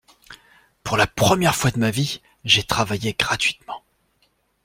Pour 0.83 0.97
la 0.97 1.05
première 1.05 1.53
fois 1.55 1.69
de 1.69 1.77
ma 1.77 1.91
vie, 1.91 2.21
j’ai 2.43 2.63
travaillé 2.63 3.13
gratuitement. 3.13 3.83